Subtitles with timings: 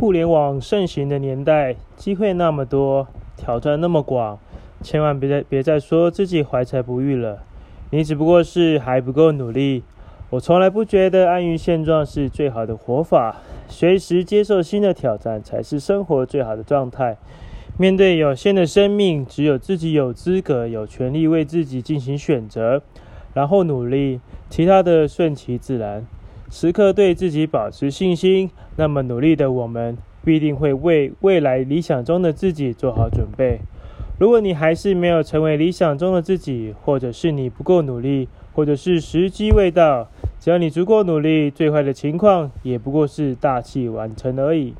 [0.00, 3.06] 互联网盛行的年代，机会那么多，
[3.36, 4.38] 挑战那么广，
[4.80, 7.42] 千万别再别再说自己怀才不遇了。
[7.90, 9.82] 你只不过是还不够努力。
[10.30, 13.36] 我从来不觉得安于现状是最好的活法，
[13.68, 17.18] 随时接受新的挑战才是生活最好的状态。
[17.76, 22.80] 面对有限的生命，只有自己有资格、有权利为自己进行选择，
[23.34, 26.06] 然后努力，其他的顺其自然。
[26.50, 33.60] 时刻对自己保持信心，那么努力的我们必定会为未来理想中的自己做好准备。
[34.18, 40.08] 如果你还是没有成为理想中的自己，或者是你不够努力，或者是时机未到，
[40.40, 44.74] 只要你足够努力，最坏的情况也不过是大器晚成而已。